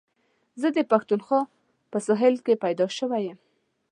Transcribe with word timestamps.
زه 0.61 0.67
د 0.77 0.79
پښتونخوا 0.91 1.41
په 1.91 1.97
سهېل 2.05 2.35
کي 2.45 2.53
پيدا 2.63 2.87
شوی 2.97 3.21
یم. 3.27 3.39